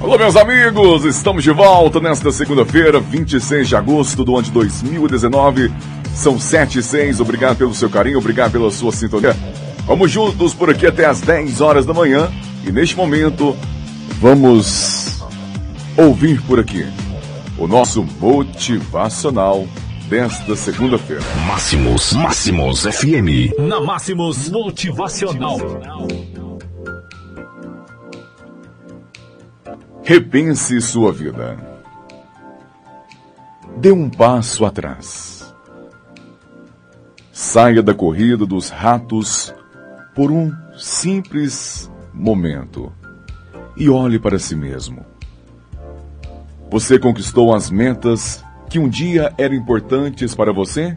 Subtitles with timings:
[0.00, 5.72] Alô, meus amigos, estamos de volta nesta segunda-feira, 26 de agosto do ano de 2019.
[6.14, 7.20] São 7 e 6.
[7.20, 9.34] Obrigado pelo seu carinho, obrigado pela sua sintonia.
[9.86, 12.30] Vamos juntos por aqui até as 10 horas da manhã.
[12.66, 13.56] E neste momento,
[14.20, 15.22] vamos
[15.96, 16.86] ouvir por aqui
[17.58, 19.66] o nosso motivacional
[20.08, 21.22] desta segunda-feira.
[21.46, 23.58] Máximos, Máximos FM.
[23.58, 25.58] Na Máximos Motivacional.
[30.08, 31.58] Repense sua vida.
[33.76, 35.52] Dê um passo atrás.
[37.32, 39.52] Saia da corrida dos ratos
[40.14, 42.92] por um simples momento
[43.76, 45.04] e olhe para si mesmo.
[46.70, 50.96] Você conquistou as metas que um dia eram importantes para você?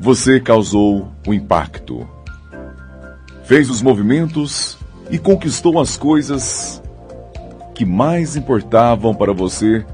[0.00, 2.08] Você causou o impacto.
[3.44, 4.78] Fez os movimentos
[5.10, 6.82] e conquistou as coisas
[7.74, 9.84] que mais importavam para você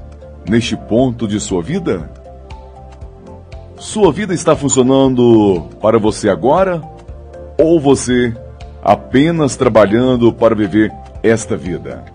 [0.47, 2.09] neste ponto de sua vida?
[3.77, 6.81] Sua vida está funcionando para você agora?
[7.59, 8.33] Ou você
[8.83, 12.05] apenas trabalhando para viver esta vida?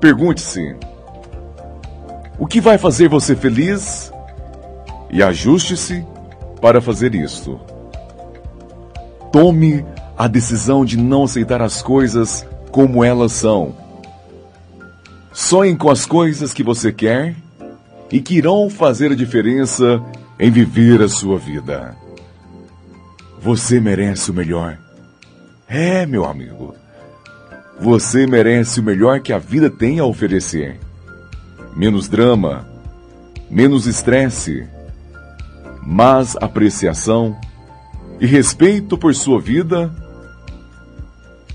[0.00, 0.74] Pergunte-se:
[2.38, 4.10] o que vai fazer você feliz?
[5.10, 6.06] E ajuste-se
[6.62, 7.60] para fazer isto.
[9.30, 9.84] Tome
[10.16, 13.81] a decisão de não aceitar as coisas como elas são
[15.32, 17.34] Sonhe com as coisas que você quer
[18.10, 20.02] e que irão fazer a diferença
[20.38, 21.96] em viver a sua vida.
[23.40, 24.78] Você merece o melhor.
[25.66, 26.74] É, meu amigo.
[27.80, 30.78] Você merece o melhor que a vida tem a oferecer.
[31.74, 32.68] Menos drama,
[33.50, 34.68] menos estresse,
[35.82, 37.36] mais apreciação
[38.20, 39.90] e respeito por sua vida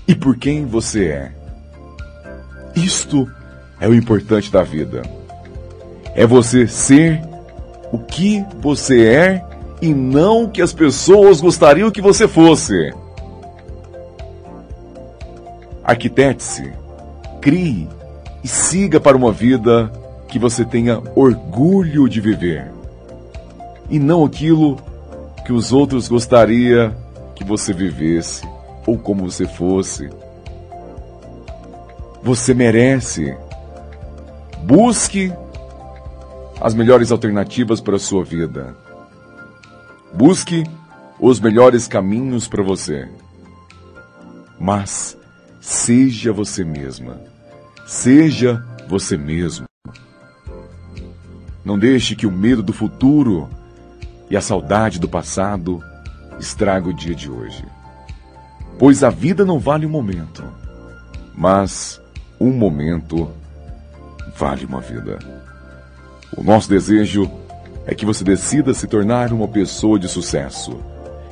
[0.06, 1.32] e por quem você é.
[2.74, 3.30] Isto
[3.80, 5.02] é o importante da vida.
[6.14, 7.20] É você ser
[7.92, 9.44] o que você é
[9.80, 12.92] e não o que as pessoas gostariam que você fosse.
[15.84, 16.72] Arquitete-se,
[17.40, 17.88] crie
[18.42, 19.90] e siga para uma vida
[20.26, 22.70] que você tenha orgulho de viver.
[23.88, 24.76] E não aquilo
[25.46, 26.92] que os outros gostariam
[27.34, 28.46] que você vivesse
[28.86, 30.10] ou como você fosse.
[32.22, 33.34] Você merece
[34.64, 35.32] Busque
[36.60, 38.76] as melhores alternativas para a sua vida.
[40.14, 40.64] Busque
[41.20, 43.08] os melhores caminhos para você.
[44.58, 45.16] Mas
[45.60, 47.20] seja você mesma.
[47.86, 49.66] Seja você mesmo.
[51.64, 53.48] Não deixe que o medo do futuro
[54.30, 55.82] e a saudade do passado
[56.38, 57.64] estrague o dia de hoje.
[58.78, 60.44] Pois a vida não vale um momento,
[61.34, 62.00] mas
[62.40, 63.30] um momento
[64.38, 65.18] vale uma vida.
[66.36, 67.28] O nosso desejo
[67.84, 70.78] é que você decida se tornar uma pessoa de sucesso,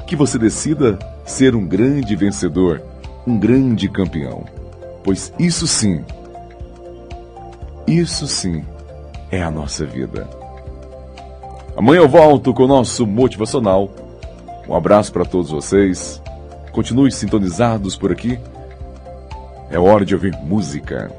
[0.07, 2.83] que você decida ser um grande vencedor,
[3.25, 4.45] um grande campeão.
[5.05, 6.05] Pois isso sim,
[7.87, 8.65] isso sim
[9.31, 10.29] é a nossa vida.
[11.77, 13.89] Amanhã eu volto com o nosso motivacional.
[14.69, 16.21] Um abraço para todos vocês.
[16.73, 18.41] Continue sintonizados por aqui.
[19.71, 21.13] É hora de ouvir música.